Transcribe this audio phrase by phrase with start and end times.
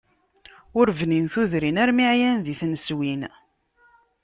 [0.79, 3.21] Ur bnin tudrin, armi ɛyan di tneswin.